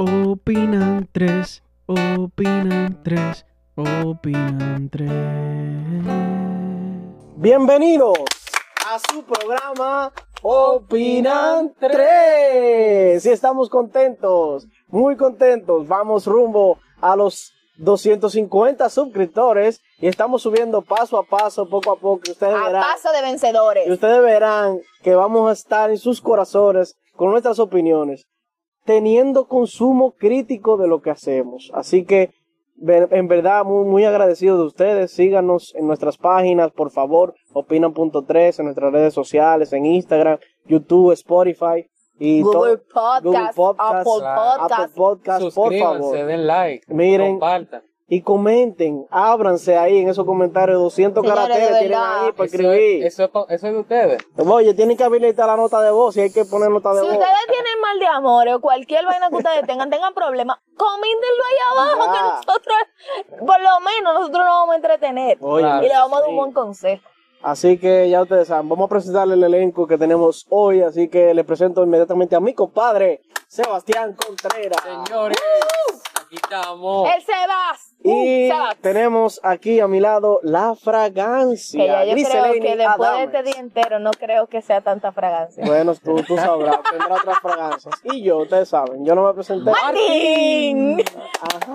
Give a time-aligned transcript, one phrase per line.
[0.00, 5.10] Opinan tres, opinan tres, opinan tres.
[7.34, 8.16] Bienvenidos
[8.88, 13.26] a su programa Opinan 3.
[13.26, 15.88] Y estamos contentos, muy contentos.
[15.88, 22.22] Vamos rumbo a los 250 suscriptores y estamos subiendo paso a paso, poco a poco.
[22.30, 23.88] Ustedes A verán, paso de vencedores.
[23.88, 28.28] y ustedes verán que vamos a estar en sus corazones con nuestras opiniones,
[28.88, 31.70] teniendo consumo crítico de lo que hacemos.
[31.74, 32.30] Así que,
[32.80, 35.10] en verdad, muy, muy agradecido de ustedes.
[35.10, 37.34] Síganos en nuestras páginas, por favor.
[37.52, 41.86] Opinan.3 en nuestras redes sociales, en Instagram, YouTube, Spotify
[42.18, 44.02] y Google Podcast, Google Podcast, Apple.
[44.04, 44.72] Podcast.
[44.72, 46.26] Apple Podcast, por Suscríbanse, favor.
[46.26, 47.32] den like, Miren.
[47.32, 47.82] compartan.
[48.10, 52.44] Y comenten, ábranse ahí en esos comentarios, 200 Señores, de caracteres tienen ahí para Eso,
[52.44, 53.04] escribir.
[53.04, 54.22] es- eso, es pa- eso es de ustedes.
[54.38, 57.06] Oye, tienen que habilitar la nota de voz y hay que poner nota de Si
[57.06, 57.12] voz.
[57.16, 61.56] ustedes tienen mal de amor o cualquier vaina que ustedes tengan, tengan problemas, coméntenlo ahí
[61.72, 62.12] abajo Ya.
[62.12, 62.76] que nosotros,
[63.40, 65.38] por lo menos, nosotros nos vamos a entretener.
[65.42, 67.02] Oye, y le vamos a dar un buen consejo.
[67.42, 71.34] Así que ya ustedes saben, vamos a presentarle el elenco que tenemos hoy, así que
[71.34, 74.82] le presento inmediatamente a mi compadre, Sebastián Contreras.
[74.82, 75.38] Señores,
[76.26, 77.08] aquí estamos.
[77.14, 77.67] El Sebas.
[78.10, 81.80] Y tenemos aquí a mi lado la fragancia.
[81.80, 85.12] Que ya yo creo que después de este día entero no creo que sea tanta
[85.12, 85.64] fragancia.
[85.66, 87.94] Bueno, tú, tú sabrás, tendrá otras fragancias.
[88.04, 89.70] Y yo, ustedes saben, yo no me presenté.
[89.70, 91.02] ¡Martín!
[91.40, 91.72] Ajá.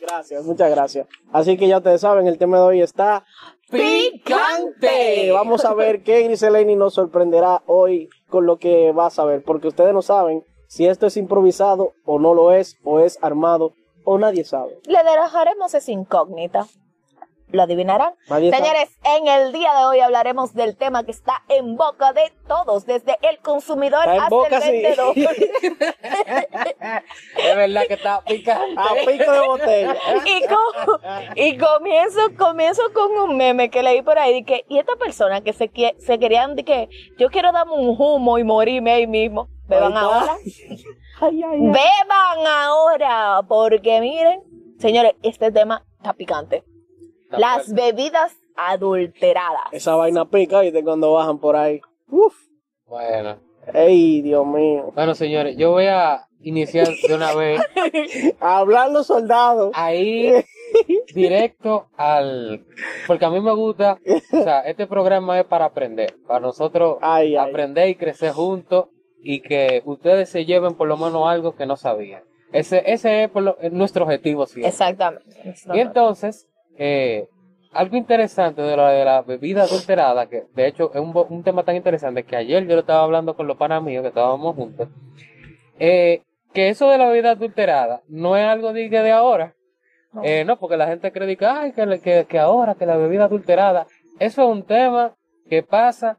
[0.00, 1.06] Gracias, muchas gracias.
[1.32, 3.24] Así que ya ustedes saben, el tema de hoy está
[3.70, 5.32] ¡Picante!
[5.32, 9.68] Vamos a ver qué Griselini nos sorprenderá hoy con lo que va a saber, porque
[9.68, 14.18] ustedes no saben si esto es improvisado o no lo es, o es armado, o
[14.18, 14.78] nadie sabe.
[14.86, 16.66] Le dejaremos esa incógnita.
[17.50, 18.14] ¿Lo adivinarán?
[18.26, 22.84] Señores, en el día de hoy hablaremos del tema que está en boca de todos,
[22.84, 24.70] desde el consumidor hasta boca, el sí.
[24.72, 25.14] vendedor.
[27.36, 28.74] Es verdad que está picante.
[28.76, 29.96] A pico de botella.
[30.26, 31.00] y, co-
[31.36, 35.40] y comienzo, comienzo con un meme que leí por ahí, de que, y esta persona
[35.42, 39.48] que se, se querían de que yo quiero darme un humo y morirme ahí mismo,
[39.68, 40.36] beban ahora.
[41.20, 41.58] Ay, ay, ay.
[41.60, 44.40] Beban ahora, porque miren,
[44.80, 46.64] señores, este tema está picante.
[47.38, 49.72] Las bebidas adulteradas.
[49.72, 50.82] Esa vaina pica, ¿viste?
[50.84, 51.80] Cuando bajan por ahí.
[52.10, 52.34] Uf.
[52.86, 53.38] Bueno,
[53.72, 54.92] Ey, Dios mío.
[54.94, 57.60] bueno, señores, yo voy a iniciar de una vez
[58.40, 59.70] A hablar los soldados.
[59.74, 60.30] ahí
[61.14, 62.64] directo al
[63.06, 63.98] porque a mí me gusta,
[64.32, 67.48] o sea, este programa es para aprender, para nosotros Ay, ay.
[67.48, 68.86] aprender y crecer juntos
[69.22, 72.22] y que ustedes se lleven por lo menos algo que no sabían.
[72.52, 74.68] Ese, ese es, por lo- es nuestro objetivo siempre.
[74.68, 75.54] Exactamente.
[75.72, 76.46] Y entonces,
[76.78, 77.28] eh,
[77.72, 81.64] algo interesante de la, de la bebida adulterada, que de hecho es un, un tema
[81.64, 84.88] tan interesante que ayer yo lo estaba hablando con los panas míos que estábamos juntos,
[85.78, 89.54] eh, que eso de la bebida adulterada no es algo de, de ahora.
[90.12, 90.22] No.
[90.22, 93.24] Eh, no, porque la gente cree que, ay, que, que, que ahora, que la bebida
[93.24, 93.88] adulterada,
[94.20, 95.16] eso es un tema
[95.50, 96.18] que pasa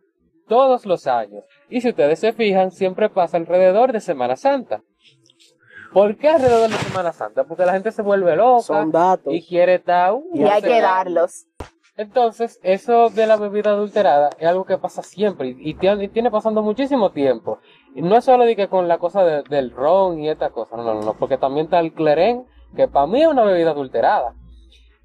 [0.49, 1.45] todos los años.
[1.69, 4.81] Y si ustedes se fijan, siempre pasa alrededor de Semana Santa.
[5.95, 7.45] ¿Por qué alrededor de Semana Santa?
[7.45, 9.33] Porque la gente se vuelve loca Son datos.
[9.33, 10.13] y quiere estar...
[10.13, 11.45] uh, Y hay que darlos.
[11.97, 16.07] Entonces, eso de la bebida adulterada es algo que pasa siempre y, y tiene, y
[16.09, 17.59] tiene pasando muchísimo tiempo.
[17.95, 20.75] Y no es solo de que con la cosa de- del ron y esta cosa,
[20.75, 22.45] no, no, no, porque también está el cleren,
[22.75, 24.33] que para mí es una bebida adulterada.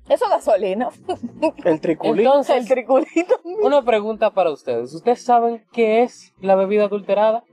[0.08, 0.88] Eso es gasolina.
[1.64, 2.14] El triculín.
[2.14, 3.36] El Entonces, triculito.
[3.62, 4.92] una pregunta para ustedes.
[4.92, 7.44] ¿Ustedes saben qué es la bebida adulterada?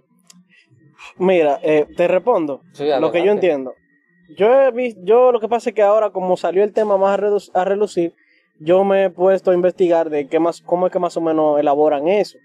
[1.17, 2.61] Mira, eh, te respondo.
[2.73, 3.73] Sí, lo que yo entiendo.
[4.37, 7.19] Yo he visto, yo lo que pasa es que ahora como salió el tema más
[7.53, 8.13] a relucir,
[8.59, 11.59] yo me he puesto a investigar de qué más, cómo es que más o menos
[11.59, 12.37] elaboran eso.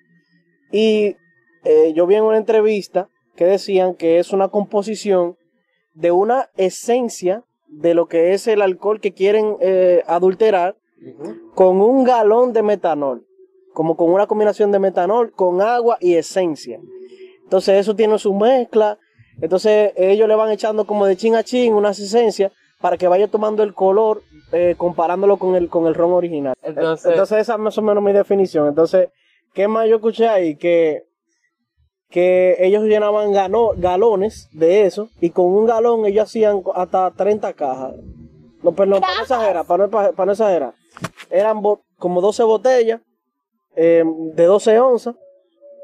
[0.70, 1.16] Y
[1.64, 5.36] eh, yo vi en una entrevista que decían que es una composición
[5.94, 10.76] de una esencia de lo que es el alcohol que quieren eh, adulterar
[11.54, 13.26] con un galón de metanol,
[13.72, 16.78] como con una combinación de metanol con agua y esencia.
[17.52, 18.98] Entonces eso tiene su mezcla,
[19.42, 22.50] entonces ellos le van echando como de chin a chin unas esencias
[22.80, 24.22] para que vaya tomando el color
[24.52, 26.54] eh, comparándolo con el con el ron original.
[26.62, 28.68] Entonces- Entonces esa es más o menos mi definición.
[28.68, 29.10] Entonces,
[29.52, 30.56] ¿qué más yo escuché ahí?
[30.56, 31.02] Que
[32.08, 37.52] que ellos llenaban gano- galones de eso y con un galón ellos hacían hasta 30
[37.52, 37.94] cajas.
[38.62, 40.72] No, perdón, para no exagerar, para no, para no exagerar.
[41.30, 43.00] Eran bo- como 12 botellas
[43.76, 44.04] eh,
[44.34, 45.16] de 12 onzas,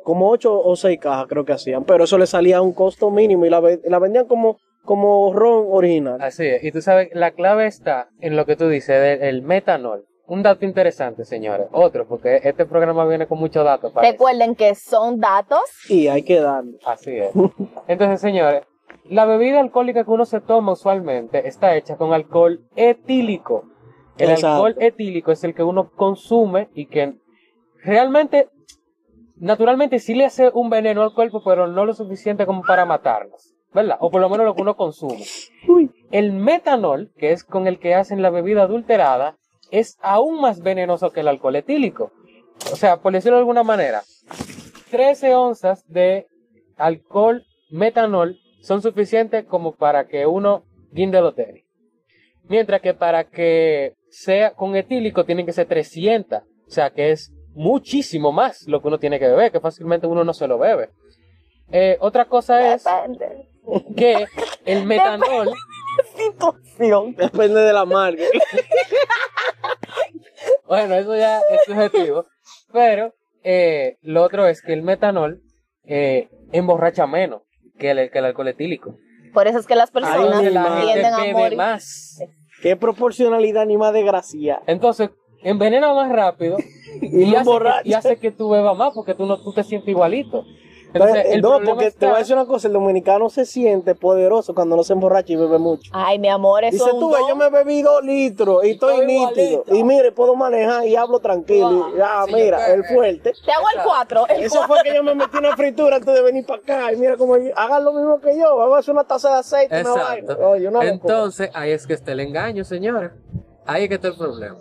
[0.08, 3.10] como 8 o 6 cajas creo que hacían, pero eso le salía a un costo
[3.10, 4.56] mínimo y la, ve- la vendían como,
[4.86, 6.16] como ron original.
[6.22, 6.64] Así es.
[6.64, 10.06] Y tú sabes, la clave está en lo que tú dices del el metanol.
[10.26, 11.66] Un dato interesante, señores.
[11.72, 13.92] Otro, porque este programa viene con muchos datos.
[13.92, 14.12] parece.
[14.12, 15.60] Recuerden que son datos.
[15.90, 16.78] Y hay que darle.
[16.86, 17.30] Así es.
[17.86, 18.62] Entonces, señores,
[19.04, 23.64] la bebida alcohólica que uno se toma usualmente está hecha con alcohol etílico.
[24.16, 24.48] El Exacto.
[24.66, 27.12] alcohol etílico es el que uno consume y que
[27.84, 28.48] realmente,
[29.40, 33.54] naturalmente sí le hace un veneno al cuerpo, pero no lo suficiente como para matarnos,
[33.72, 33.98] ¿verdad?
[34.00, 35.24] O por lo menos lo que uno consume.
[36.10, 39.36] El metanol, que es con el que hacen la bebida adulterada,
[39.70, 42.12] es aún más venenoso que el alcohol etílico.
[42.72, 44.02] O sea, por decirlo de alguna manera,
[44.90, 46.26] 13 onzas de
[46.76, 51.64] alcohol metanol son suficientes como para que uno guinde los tenis.
[52.44, 56.42] Mientras que para que sea con etílico tienen que ser 300.
[56.42, 60.22] O sea que es muchísimo más lo que uno tiene que beber, que fácilmente uno
[60.22, 60.90] no se lo bebe.
[61.72, 63.48] Eh, otra cosa es Depende.
[63.96, 64.26] que
[64.64, 65.52] el metanol,
[66.16, 67.14] Situación.
[67.16, 68.22] Depende de la marca.
[70.68, 72.26] bueno, eso ya es subjetivo,
[72.72, 73.12] pero
[73.42, 75.42] eh, lo otro es que el metanol
[75.84, 77.42] eh, emborracha menos
[77.78, 78.94] que el, que el alcohol etílico.
[79.34, 81.58] Por eso es que las personas la tienden a bebe morir.
[81.58, 82.20] más.
[82.62, 84.62] Qué proporcionalidad ni más desgracia.
[84.66, 85.10] Entonces,
[85.42, 86.56] envenena más rápido
[87.00, 89.62] Y y, hace que, y hace que tú bebas más porque tú no tú te
[89.62, 90.44] sientes igualito.
[90.92, 94.54] Entonces, el no, porque te voy a decir una cosa, el dominicano se siente poderoso
[94.54, 95.90] cuando no se emborracha y bebe mucho.
[95.94, 99.64] Ay, mi amor, eso Dice tú, yo me bebí dos litros y estoy Estoy nítido.
[99.70, 101.68] Y mire, puedo manejar y hablo tranquilo.
[101.68, 101.96] Wow.
[101.96, 103.32] Y, ah, Sí, mira, el fuerte.
[103.44, 103.82] Te hago el.
[103.84, 104.26] 4.
[104.28, 106.92] El Eso fue que yo me metí una fritura antes de venir para acá.
[106.92, 108.56] Y mira cómo hagan lo mismo que yo.
[108.56, 110.14] Vamos a hacer una taza de aceite, una vaina.
[110.14, 110.48] Exacto.
[110.48, 110.90] Oye, una locura.
[110.90, 113.10] Entonces, ahí es que está el engaño, señores.
[113.66, 114.56] Ahí es que está el problema.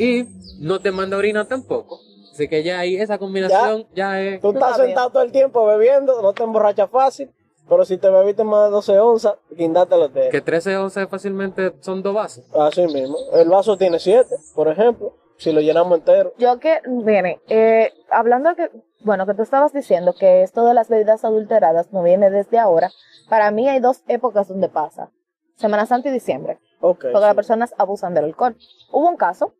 [0.00, 0.26] Y
[0.58, 2.00] no te manda orina tampoco.
[2.32, 4.40] Así que ya ahí esa combinación ya, es.
[4.40, 7.30] Tú estás sentado todo el tiempo bebiendo, no te emborrachas fácil.
[7.68, 12.02] Pero si te bebiste más de 12 onzas, guindátelo de Que 13 onzas fácilmente son
[12.02, 12.44] dos vasos.
[12.54, 13.16] Así mismo.
[13.34, 15.14] El vaso tiene 7, por ejemplo.
[15.36, 16.32] Si lo llenamos entero.
[16.38, 18.70] Yo que, viene, eh, hablando que,
[19.04, 22.90] bueno, que tú estabas diciendo que esto de las bebidas adulteradas no viene desde ahora,
[23.28, 25.10] para mí hay dos épocas donde pasa.
[25.56, 26.58] Semana Santa y diciembre.
[26.80, 27.00] Ok.
[27.02, 27.24] porque sí.
[27.24, 28.56] las personas abusan del alcohol.
[28.90, 29.52] Hubo un caso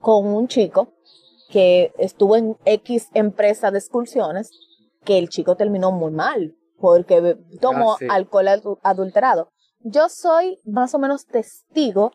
[0.00, 0.92] con un chico
[1.50, 4.50] que estuvo en X empresa de excursiones
[5.04, 8.06] que el chico terminó muy mal porque tomó Ah, sí.
[8.10, 9.48] alcohol adu- adulterado.
[9.80, 12.12] Yo soy más o menos testigo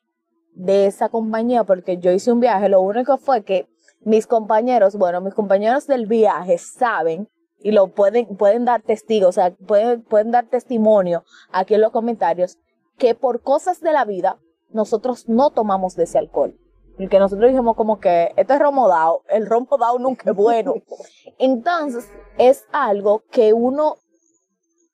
[0.54, 2.70] de esa compañía porque yo hice un viaje.
[2.70, 3.68] Lo único fue que
[4.02, 7.28] mis compañeros, bueno, mis compañeros del viaje saben
[7.60, 11.92] y lo pueden, pueden dar testigo, o sea, pueden, pueden dar testimonio aquí en los
[11.92, 12.58] comentarios
[12.98, 14.38] que por cosas de la vida
[14.70, 16.56] nosotros no tomamos de ese alcohol.
[16.98, 20.76] Porque nosotros dijimos como que esto es romo dao, el romo dao nunca es bueno.
[21.40, 23.96] Entonces, es algo que uno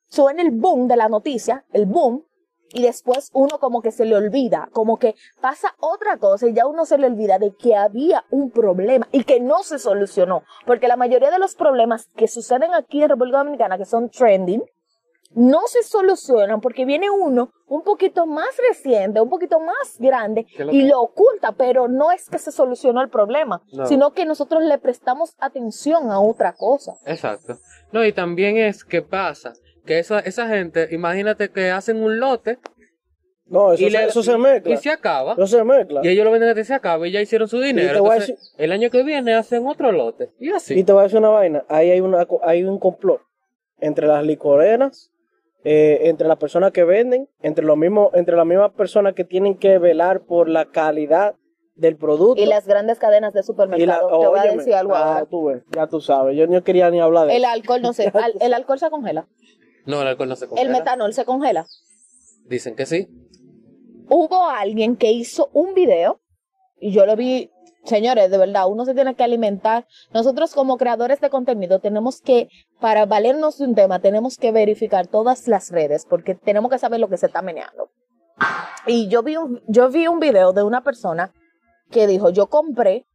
[0.08, 2.24] suena el boom de la noticia, el boom,
[2.72, 6.66] y después uno como que se le olvida, como que pasa otra cosa y ya
[6.66, 10.44] uno se le olvida de que había un problema y que no se solucionó.
[10.66, 14.62] Porque la mayoría de los problemas que suceden aquí en República Dominicana, que son trending,
[15.34, 20.62] no se solucionan porque viene uno un poquito más reciente, un poquito más grande ¿Qué
[20.62, 23.86] es lo y que- lo oculta, pero no es que se solucionó el problema, No.
[23.86, 26.94] sino que nosotros le prestamos atención a otra cosa.
[27.06, 27.58] Exacto.
[27.92, 29.52] No, y también es que pasa
[29.86, 32.58] que esa, esa gente, imagínate que hacen un lote
[33.46, 34.74] No, eso, y, se, le- eso se mezcla.
[34.74, 35.32] y se acaba.
[35.34, 36.00] Eso se mezcla.
[36.04, 37.94] Y ellos lo venden a que se acaba y ya hicieron su dinero.
[37.94, 40.30] te voy a Entonces, el año que viene hacen otro lote.
[40.38, 40.78] Y así.
[40.78, 41.64] Y te voy a decir una vaina.
[41.68, 43.20] Ahí hay, una, hay un complot
[43.80, 45.10] entre las licoreras,
[45.64, 49.56] eh, entre las personas que venden, entre los mismos, entre las mismas personas que tienen
[49.58, 51.34] que velar por la calidad
[51.74, 52.42] del producto.
[52.42, 54.20] Y las grandes cadenas de y la- supermercado.
[54.20, 55.26] Te voy a decir algo ah, ahora.
[55.26, 56.36] tú ves, ya tú sabes.
[56.36, 57.52] Yo no quería ni hablar de El eso.
[57.52, 59.28] alcohol no se, al- el alcohol se congela.
[59.86, 60.70] No, el alcohol no se El congela.
[60.72, 61.66] metanol se congela.
[62.46, 63.08] Dicen que sí.
[64.08, 66.20] Hubo alguien que hizo un video
[66.78, 67.50] y yo lo vi,
[67.84, 69.86] señores, de verdad, uno se tiene que alimentar.
[70.12, 72.48] Nosotros como creadores de contenido tenemos que,
[72.80, 77.00] para valernos de un tema, tenemos que verificar todas las redes porque tenemos que saber
[77.00, 77.90] lo que se está meneando.
[78.86, 81.32] Y yo vi un, yo vi un video de una persona
[81.90, 83.06] que dijo, yo compré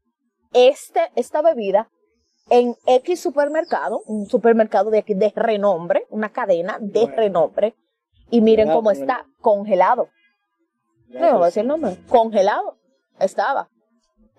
[0.54, 1.90] este, esta bebida
[2.50, 7.16] en X supermercado, un supermercado de aquí de renombre, una cadena de Bueno.
[7.16, 7.76] renombre,
[8.30, 10.10] y miren cómo está congelado.
[11.10, 11.98] No, tú voy a decir el nombre.
[12.08, 12.78] Congelado.
[13.20, 13.70] Estaba.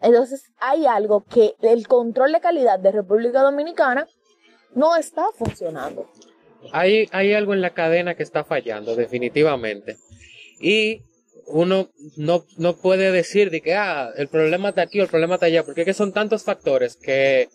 [0.03, 4.07] Entonces, hay algo que el control de calidad de República Dominicana
[4.75, 6.09] no está funcionando.
[6.73, 9.97] Hay, hay algo en la cadena que está fallando, definitivamente.
[10.61, 11.03] Y
[11.47, 15.35] uno no, no puede decir de que ah, el problema está aquí o el problema
[15.35, 17.49] está allá, porque es que son tantos factores que,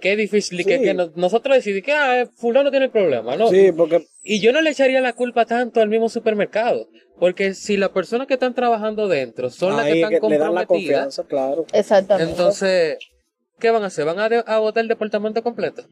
[0.00, 0.84] que es difícil y que, Sí.
[0.84, 3.48] que no- nosotros decir que ah, fulano tiene el problema, ¿no?
[3.48, 6.88] Sí, porque Y yo no le echaría la culpa tanto al mismo supermercado,
[7.18, 10.38] porque si las personas que están trabajando dentro son las que están es que le
[10.38, 11.66] dan la comprometidas, confianza, claro.
[11.72, 12.30] Exactamente.
[12.32, 12.98] entonces,
[13.58, 14.04] ¿qué van a hacer?
[14.04, 15.84] ¿Van a, de- a votar el departamento completo?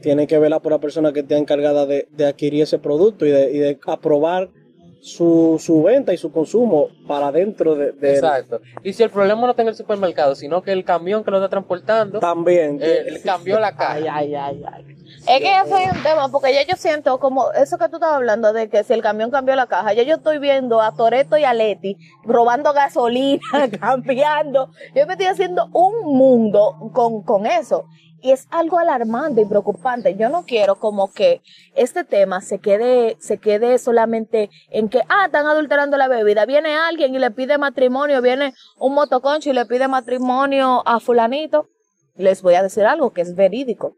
[0.00, 3.30] tiene que velar por la persona que esté encargada de, de adquirir ese producto y
[3.30, 4.50] de, y de aprobar
[5.00, 8.60] su, su venta y su consumo para dentro de, de- Exacto.
[8.82, 11.36] Y si el problema no está en el supermercado, sino que el camión que lo
[11.38, 12.78] está transportando también.
[12.82, 13.94] eh, le cambió la Ay, caja.
[14.16, 14.84] ay, ay, ay.
[15.28, 18.16] Es que eso es un tema, porque ya yo siento como eso que tú estabas
[18.16, 21.36] hablando de que si el camión cambió la caja, ya yo estoy viendo a Toreto
[21.36, 23.40] y a Leti robando gasolina,
[23.80, 24.70] cambiando.
[24.94, 27.86] Yo me estoy haciendo un mundo con, con eso.
[28.22, 30.16] Y es algo alarmante y preocupante.
[30.16, 31.42] Yo no quiero como que
[31.74, 36.46] este tema se quede, se quede solamente en que, ah, están adulterando la bebida.
[36.46, 41.68] Viene alguien y le pide matrimonio, viene un motoconcho y le pide matrimonio a fulanito.
[42.16, 43.96] Les voy a decir algo que es verídico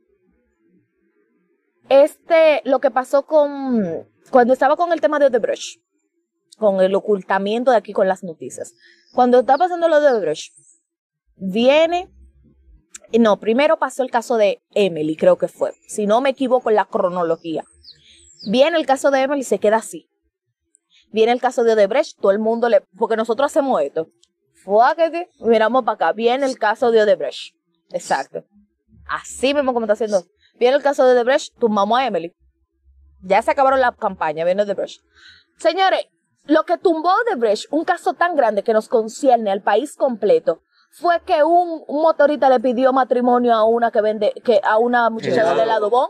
[1.89, 5.81] este, lo que pasó con, cuando estaba con el tema de Odebrecht,
[6.59, 8.75] con el ocultamiento de aquí con las noticias.
[9.13, 10.53] Cuando está pasando lo de Odebrecht,
[11.37, 12.13] viene,
[13.13, 16.77] no, primero pasó el caso de Emily, creo que fue, si no me equivoco en
[16.77, 17.65] la cronología.
[18.51, 20.09] Viene el caso de Emily se queda así.
[21.11, 24.09] Viene el caso de Odebrecht, todo el mundo le, porque nosotros hacemos esto.
[24.63, 26.13] Fuáquete, miramos para acá.
[26.13, 27.55] Viene el caso de Odebrecht.
[27.91, 28.45] Exacto.
[29.09, 30.25] Así mismo como está haciendo.
[30.59, 32.35] Viene el caso de Odebrecht, tumbamos a Emily.
[33.23, 35.01] Ya se acabaron la campaña, viene Odebrecht.
[35.57, 36.07] Señores,
[36.45, 41.21] lo que tumbó Odebrecht, un caso tan grande que nos concierne al país completo, fue
[41.25, 45.49] que un, un motorista le pidió matrimonio a una que vende, que a una muchacha
[45.51, 45.91] del Helado.
[45.91, 46.09] bon.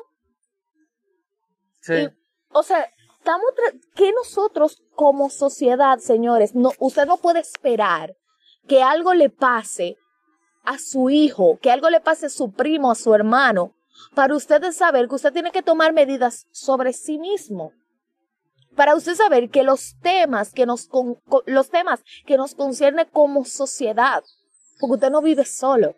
[1.80, 1.94] Sí.
[1.94, 2.08] Y,
[2.52, 2.86] o sea,
[3.18, 3.46] estamos
[3.94, 8.16] que nosotros como sociedad, señores, no, usted no puede esperar
[8.66, 9.96] que algo le pase
[10.64, 13.74] a su hijo, que algo le pase a su primo, a su hermano,
[14.14, 17.72] para ustedes saber que usted tiene que tomar medidas sobre sí mismo.
[18.76, 23.06] Para usted saber que los temas que nos con- co- los temas que nos concierne
[23.08, 24.22] como sociedad,
[24.78, 25.94] porque usted no vive solo.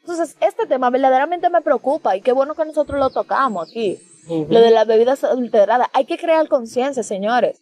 [0.00, 3.98] Entonces, este tema verdaderamente me preocupa y qué bueno que nosotros lo tocamos aquí.
[4.28, 5.88] Lo de las bebidas adulteradas.
[5.92, 7.58] Hay que crear conciencia, señores.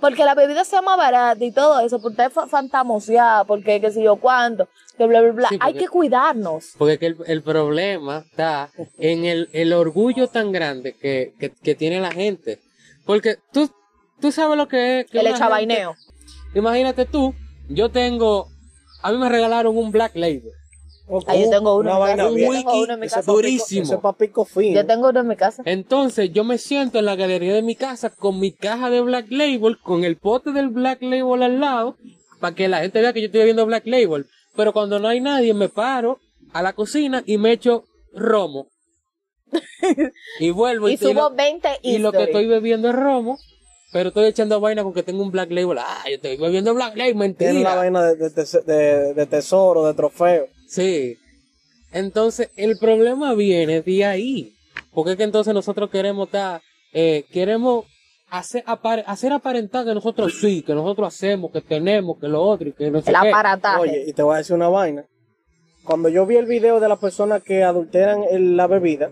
[0.00, 3.90] Porque la bebida sea más barata y todo eso, por usted fa- fantamosear, porque qué
[3.90, 4.68] sé yo cuánto,
[4.98, 5.48] que bla, bla, bla.
[5.48, 6.72] Sí, Hay porque- que cuidarnos.
[6.76, 11.74] Porque que el, el problema está en el, el orgullo tan grande que, que, que
[11.74, 12.60] tiene la gente.
[13.06, 13.70] Porque tú,
[14.20, 15.10] tú sabes lo que es.
[15.10, 15.94] que El echabaineo.
[15.94, 17.34] gente- Imagínate tú,
[17.70, 18.48] yo tengo,
[19.06, 20.50] a mí me regalaron un Black Label.
[21.28, 22.28] Ahí yo tengo uno Una en casa.
[22.30, 23.20] Yo tengo uno en mi casa.
[23.20, 23.82] papico- durísimo.
[23.84, 24.74] Ese papico fino.
[24.74, 25.62] Yo tengo uno en mi casa.
[25.64, 29.26] Entonces yo me siento en la galería de mi casa con mi caja de Black
[29.30, 31.96] Label, con el pote del Black Label al lado,
[32.40, 34.26] para que la gente vea que yo estoy bebiendo Black Label.
[34.56, 36.18] Pero cuando no hay nadie, me paro
[36.52, 38.66] a la cocina y me echo romo.
[40.40, 43.38] y vuelvo y, Y subo lo, 20 y lo que estoy bebiendo es romo,
[43.96, 45.78] pero estoy echando vaina porque tengo un Black Label.
[45.78, 47.74] Ah, yo estoy bebiendo Black Label, Tiene una mentira.
[47.76, 50.48] vaina de, de, tes- de- de tesoro, de trofeo.
[50.68, 51.16] Sí.
[51.92, 54.52] Entonces, el problema viene de ahí.
[54.92, 56.60] Porque es que entonces nosotros queremos estar,
[56.92, 57.86] eh, queremos
[58.28, 62.68] hacer, apar- hacer aparentar que nosotros sí, que nosotros hacemos, que tenemos, que lo otro
[62.68, 63.28] y que no sé El qué.
[63.30, 63.80] aparataje.
[63.80, 65.06] Oye, y te voy a decir una vaina.
[65.84, 69.10] Cuando yo vi el video de las personas que adulteran el- la bebida,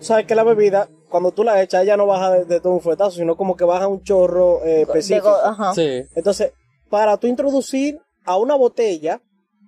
[0.00, 2.80] sabes que la bebida, cuando tú la echas, ella no baja de, de todo un
[2.80, 5.28] fuetazo, sino como que baja un chorro eh, De específico.
[5.44, 5.72] ajá.
[5.72, 6.02] Sí.
[6.16, 6.50] Entonces,
[6.90, 9.20] para tú introducir a una botella,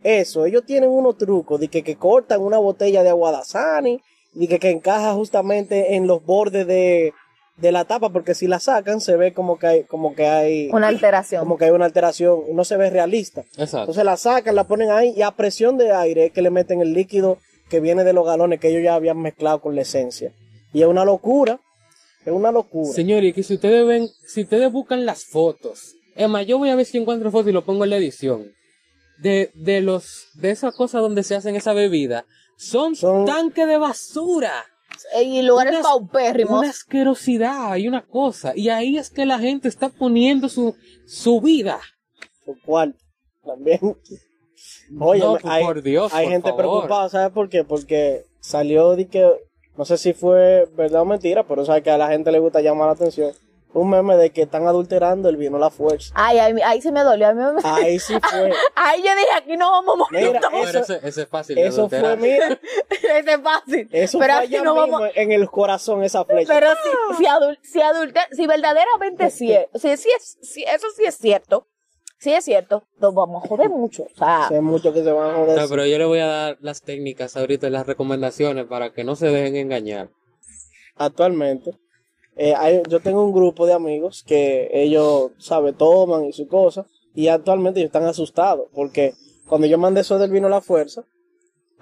[0.03, 4.01] eso, ellos tienen unos trucos de que, que cortan una botella de aguadazani,
[4.35, 7.13] y que, que encaja justamente en los bordes de,
[7.59, 10.69] de la tapa, porque si la sacan se ve como que hay, como que hay,
[10.73, 11.39] Una alteración.
[11.45, 13.43] como que hay una alteración, no se ve realista.
[13.53, 13.79] Exacto.
[13.83, 16.81] Entonces la sacan, la ponen ahí y a presión de aire es que le meten
[16.81, 17.39] el líquido
[17.71, 20.33] que viene de los galones que ellos ya habían mezclado con la esencia.
[20.77, 21.59] Y es una locura,
[22.27, 22.93] es una locura.
[22.93, 26.77] Señores, que si ustedes ven, si ustedes buscan las fotos, es más, yo voy a
[26.77, 28.53] ver si encuentro fotos y lo pongo en la edición.
[29.19, 32.27] De, de los, de esas cosas donde se hacen esa bebida,
[32.59, 34.53] son, Son- tanques de basura.
[35.23, 36.61] Y lugares unas- paupérrimos.
[36.61, 38.53] Una asquerosidad y una cosa.
[38.55, 41.81] Y ahí es que la gente está poniendo su, su vida.
[42.45, 42.99] Su cuarto
[43.47, 43.81] también.
[45.01, 46.59] Oye, No, hay, por Dios, hay por gente favor.
[46.63, 47.65] preocupada, ¿sabes por qué?
[47.65, 49.27] Porque salió de que,
[49.77, 52.61] no sé si fue verdad o mentira, pero sabes que a la gente le gusta
[52.61, 53.33] llamar la atención.
[53.73, 56.11] Un meme de que están adulterando el vino La Fuerza.
[56.17, 57.29] Ay, ay, ahí sí me dolió.
[57.29, 57.61] A mí me...
[57.65, 58.51] Ahí sí fue.
[58.75, 60.29] Ay, yo dije, aquí no vamos a morir.
[60.33, 61.57] Mira, eso- ese, ese es fácil.
[61.57, 62.19] de Eso fue, adulterar.
[62.19, 62.59] mira,
[62.91, 63.89] Ese es fácil.
[63.93, 65.11] eso pero fue allá no mismo vamos.
[65.15, 66.55] en el corazón esa flecha.
[66.55, 70.87] Pero si, si, adul- si, adulte- si verdaderamente sí es, si, si es, si eso
[70.97, 71.67] sí es cierto,
[72.19, 74.05] sí es cierto, nos vamos a joder mucho.
[74.05, 75.59] O sea, Sé mucho que se van a joder.
[75.61, 79.17] No, pero yo le voy a dar las técnicas ahorita, las recomendaciones para que no
[79.17, 80.11] se dejen engañar.
[80.97, 81.73] actualmente.
[82.39, 85.73] eh, hay- yo tengo un grupo de amigos que ellos, ¿sabe?
[85.73, 86.85] Toman y su cosa.
[87.15, 88.69] Y actualmente ellos están asustados.
[88.75, 89.15] Porque
[89.47, 91.05] cuando yo mandé eso del vino a la fuerza,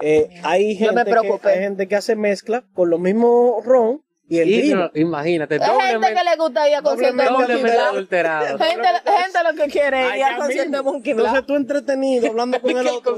[0.01, 4.49] eh, hay, gente que, hay gente que hace mezcla con lo mismo ron y el
[4.49, 4.77] Y vino.
[4.77, 7.89] no, imagínate, Hay gente que le gusta ir a conciertos de Monkey doblemente Black.
[7.93, 8.59] adulterado.
[8.59, 10.85] Gente, gente lo que quiere ir a conciertos.
[10.85, 13.17] Monkey Entonces tú entretenido hablando con el ¿Qué otro.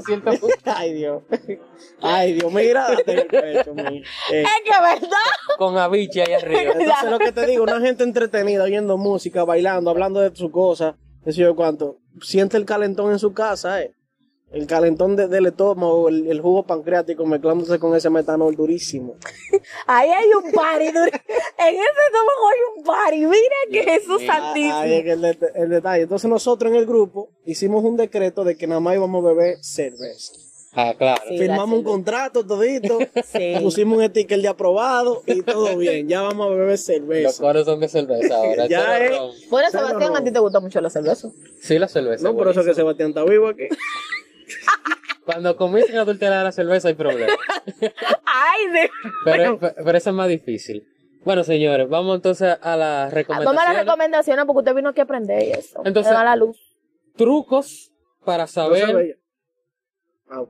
[0.65, 1.23] Ay, Dios.
[2.01, 3.97] Ay, Dios, mira, date en el pecho, mi.
[4.31, 5.17] Eh, Es que verdad.
[5.57, 6.73] Con Avicii ahí arriba.
[6.77, 10.95] Entonces lo que te digo, una gente entretenida, oyendo música, bailando, hablando de sus cosas,
[11.23, 13.93] qué sé yo cuánto, siente el calentón en su casa, eh.
[14.49, 19.15] El calentón de- del estómago, el, el jugo pancreático mezclándose con ese metanol durísimo.
[19.87, 20.85] Ahí hay un party.
[20.87, 21.11] dur-
[21.59, 23.17] En ese estómago hay un party.
[23.25, 24.31] Mira que Jesús mío.
[24.31, 24.75] santísimo.
[24.75, 26.03] Ahí es que el, det- el detalle.
[26.03, 29.57] Entonces nosotros en el grupo hicimos un decreto de que nada más íbamos a beber
[29.61, 30.33] cerveza.
[30.79, 31.21] Ah, claro.
[31.27, 32.99] Sí, Firmamos un contrato todito,
[33.33, 33.55] Sí.
[33.61, 36.07] pusimos un sticker de aprobado y todo bien.
[36.07, 37.41] Ya vamos a beber Los cerveza.
[37.41, 38.67] coros son de cerveza ahora.
[38.67, 39.49] Ya es.
[39.49, 41.29] Bueno, Sebastián, a ti te gusta mucho la cerveza.
[41.61, 42.23] Sí, la cerveza.
[42.23, 42.73] No, por eso que.
[42.75, 43.63] Sebastián está vivo aquí.
[45.25, 47.33] Cuando comiencen a adulterar la cerveza hay problema.
[48.25, 48.89] Ay, de...
[49.25, 50.87] Pero, pero eso es más difícil.
[51.25, 53.77] Bueno, señores, vamos entonces a las Vamos a las recomendaciones.
[53.85, 55.81] recomendaciones porque usted vino aquí a aprender y eso.
[55.83, 56.57] Entonces- da la luz.
[57.17, 57.91] Trucos
[58.23, 59.15] para No saber, veía.
[60.29, 60.43] Ah,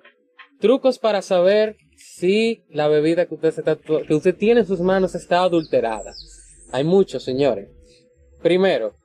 [0.60, 4.80] trucos para saber si la bebida que usted, se está- que usted tiene en sus
[4.82, 6.14] manos está adulterada.
[6.72, 7.70] Hay muchos, señores.
[8.44, 8.96] Primero,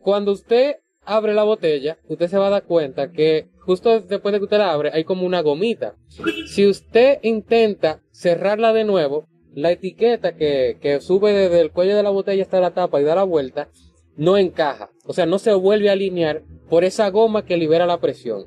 [0.00, 0.76] cuando usted
[1.08, 4.58] abre la botella, usted se va a dar cuenta que justo después de que usted
[4.58, 5.94] la abre hay como una gomita.
[6.46, 12.02] Si usted intenta cerrarla de nuevo, la etiqueta que, que sube desde el cuello de
[12.02, 13.68] la botella hasta la tapa y da la vuelta,
[14.16, 14.90] no encaja.
[15.06, 18.44] O sea, no se vuelve a alinear por esa goma que libera la presión.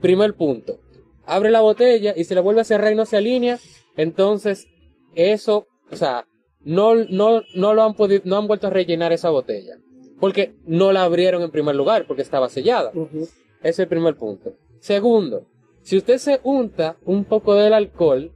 [0.00, 0.80] Primer punto.
[1.26, 3.58] Abre la botella y se la vuelve a cerrar y no se alinea,
[3.96, 4.66] entonces
[5.14, 6.26] eso, o sea,
[6.62, 9.76] no, no, no lo han podido, no han vuelto a rellenar esa botella.
[10.20, 12.92] Porque no la abrieron en primer lugar, porque estaba sellada.
[12.92, 13.30] Ese
[13.62, 14.54] es el primer punto.
[14.78, 15.46] Segundo,
[15.82, 18.32] si usted se unta un poco del alcohol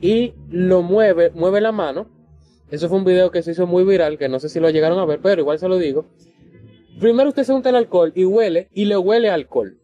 [0.00, 2.08] y lo mueve, mueve la mano,
[2.70, 4.98] eso fue un video que se hizo muy viral, que no sé si lo llegaron
[4.98, 6.06] a ver, pero igual se lo digo.
[6.98, 9.78] Primero usted se unta el alcohol y huele, y le huele alcohol.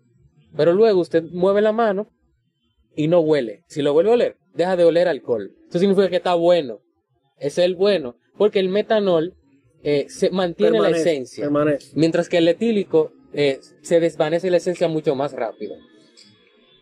[0.56, 2.08] Pero luego usted mueve la mano
[2.96, 3.64] y no huele.
[3.68, 5.52] Si lo vuelve a oler, deja de oler alcohol.
[5.68, 6.80] Eso significa que está bueno.
[7.38, 9.34] Es el bueno, porque el metanol
[9.82, 11.44] eh, se mantiene la esencia.
[11.44, 11.92] permanece.
[11.94, 15.76] Mientras que el etílico eh, se desvanece la esencia mucho más rápido.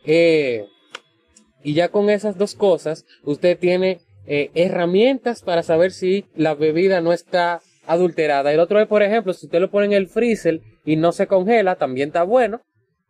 [0.04, 0.66] Eh,
[1.62, 7.14] y ya con esas dos cosas, usted tiene herramientas para saber si la bebida no
[7.14, 8.52] está adulterada.
[8.52, 11.26] El otro es, por ejemplo, si usted lo pone en el freezer y no se
[11.26, 12.60] congela, también está bueno.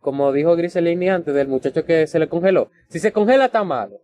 [0.01, 2.71] Como dijo Griselini antes del muchacho que se le congeló.
[2.89, 4.01] Si se congela, está malo.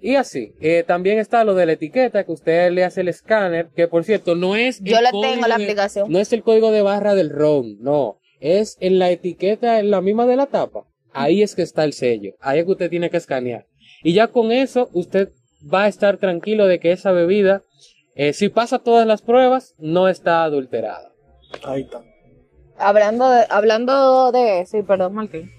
[0.00, 3.68] Y así, eh, también está lo de la etiqueta, que usted le hace el escáner,
[3.76, 4.80] que por cierto, no es...
[4.82, 6.10] Yo código tengo la de- aplicación.
[6.10, 8.18] no es el código de barra del ROM, no.
[8.40, 10.84] Es en la etiqueta, en la misma de la tapa.
[11.12, 12.32] Ahí es que está el sello.
[12.40, 13.66] Ahí es que usted tiene que escanear.
[14.02, 15.28] Y ya con eso, usted
[15.72, 17.62] va a estar tranquilo de que esa bebida,
[18.14, 21.12] eh, si pasa todas las pruebas, no está adulterada.
[21.64, 22.02] Ahí está.
[22.78, 25.50] Hablando de, hablando de, sí, perdón, Martín.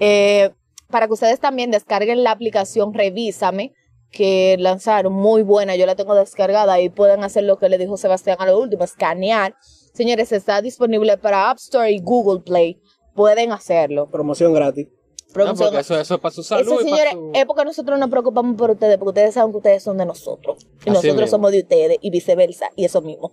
[0.00, 0.50] Eh,
[0.90, 3.72] para que ustedes también descarguen la aplicación Revísame,
[4.16, 7.96] que lanzaron, muy buena, yo la tengo descargada y pueden hacer lo que le dijo
[7.96, 9.54] Sebastián a lo último, escanear.
[9.92, 12.80] Señores, está disponible para App Store y Google Play.
[13.14, 14.08] Pueden hacerlo.
[14.10, 14.88] Promoción gratis.
[14.88, 17.44] No, Promoción- porque eso, eso es para su salud Eso, y para señores, su- es
[17.46, 20.56] porque nosotros nos preocupamos por ustedes, porque ustedes saben que ustedes son de nosotros.
[20.64, 21.26] Y Así nosotros mismo.
[21.28, 23.32] somos de ustedes y viceversa, y eso mismo.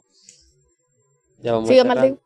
[1.40, 1.84] Ya vamos Sigue.
[1.84, 2.20] Martín,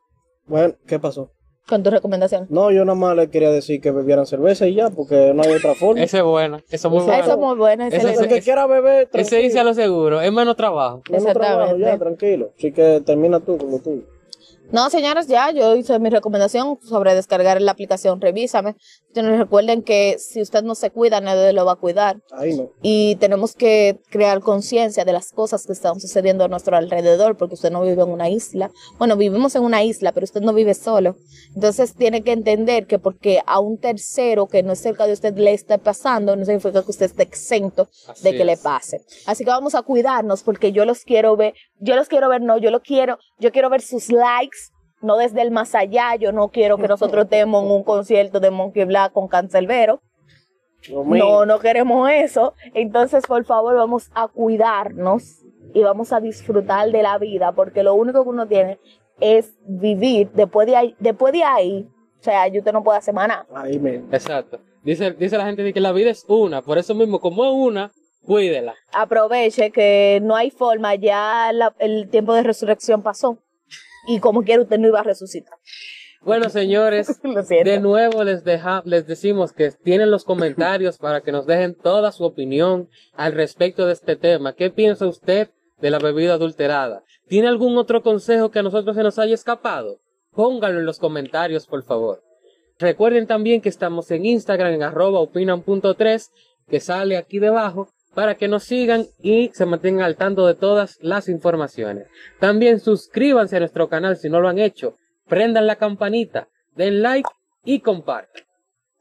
[0.46, 1.32] Bueno, ¿qué pasó?
[1.67, 2.47] Con tu recomendación.
[2.49, 5.53] No, yo nada más le quería decir que bebieran cerveza y ya, porque no hay
[5.53, 6.01] otra forma.
[6.01, 7.23] Ese es bueno, eso es muy bueno.
[7.23, 8.13] Eso es muy bueno, Ese-.
[8.13, 11.01] El que quiera beber, Ese dice a lo seguro, es menos trabajo.
[11.10, 11.86] Menos trabajo, Exactamente.
[11.91, 12.51] ya, tranquilo.
[12.58, 14.03] Así que termina tú con lo tuyo.
[14.69, 18.75] No, señores, ya yo hice mi recomendación sobre descargar la aplicación Revísame.
[19.21, 22.21] Recuerden que si usted no se cuida, nadie lo va a cuidar.
[22.32, 22.69] Ahí no.
[22.82, 27.56] Y tenemos que crear conciencia de las cosas que están sucediendo a nuestro alrededor, porque
[27.56, 28.71] usted no vive en una isla.
[28.97, 31.15] Bueno, vivimos en una isla, pero usted no vive solo.
[31.56, 35.36] Entonces tiene que entender que porque a un tercero que no es cerca de usted
[35.38, 38.60] le está pasando, no significa que usted esté exento Así de que le es.
[38.60, 39.01] pase.
[39.25, 42.58] Así que vamos a cuidarnos porque yo los quiero ver, yo los quiero ver, no,
[42.58, 44.58] yo lo quiero, yo quiero ver sus likes,
[45.08, 48.52] no desde el más allá, yo no quiero que nosotros estemos en un concierto de
[48.52, 50.02] Monkey Black con Cancelbero.
[51.06, 52.54] No, no queremos eso.
[52.74, 55.39] Entonces, por favor, vamos a cuidarnos
[55.74, 58.80] y vamos a disfrutar de la vida, porque lo único que uno tiene
[59.20, 60.30] es vivir.
[60.34, 61.89] Después de ahí, después de ahí
[62.20, 63.46] o sea, ya usted no puede hacer más nada.
[63.54, 64.08] Ahí mismo.
[64.12, 64.60] Exacto.
[64.84, 67.52] Dice, dice la gente de que la vida es una, por eso mismo, como es
[67.54, 67.91] una,
[68.26, 68.74] cuídela.
[68.93, 73.38] Aproveche que no hay forma, ya la- el tiempo de resurrección pasó.
[74.08, 75.54] Y como quiera, usted no iba a resucitar.
[76.22, 77.22] Bueno, señores,
[77.63, 82.12] de nuevo les, deja, les decimos que tienen los comentarios para que nos dejen toda
[82.12, 84.54] su opinión al respecto de este tema.
[84.54, 87.04] ¿Qué piensa usted de la bebida adulterada?
[87.28, 90.00] ¿Tiene algún otro consejo que a nosotros se nos haya escapado?
[90.32, 92.24] Pónganlo en los comentarios, por favor.
[92.80, 96.30] Recuerden también que estamos en Instagram en arroba opinan.3,
[96.70, 100.97] que sale aquí debajo, para que nos sigan y se mantengan al tanto de todas
[101.01, 102.08] las informaciones.
[102.39, 107.30] También suscríbanse a nuestro canal si no lo han hecho, prendan la campanita, den like
[107.63, 108.41] y compartan.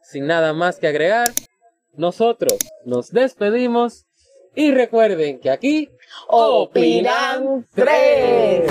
[0.02, 1.30] Sin nada más que agregar,
[1.94, 4.04] nosotros nos despedimos
[4.54, 5.88] y recuerden que aquí
[6.28, 8.70] Opinan tres.